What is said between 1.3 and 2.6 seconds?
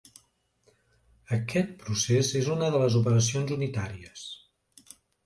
Aquest procés és